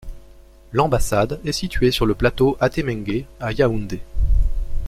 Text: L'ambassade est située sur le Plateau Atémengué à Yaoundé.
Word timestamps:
L'ambassade 0.71 1.39
est 1.45 1.51
située 1.51 1.91
sur 1.91 2.07
le 2.07 2.15
Plateau 2.15 2.57
Atémengué 2.59 3.27
à 3.39 3.51
Yaoundé. 3.51 4.01